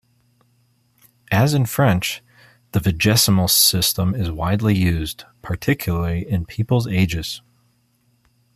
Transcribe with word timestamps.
As 1.31 1.53
in 1.53 1.67
French, 1.67 2.23
the 2.71 2.79
vigesimal 2.79 3.47
system 3.47 4.15
is 4.15 4.31
widely 4.31 4.75
used, 4.75 5.25
particularly 5.43 6.27
in 6.27 6.47
people's 6.47 6.87
ages. 6.87 7.43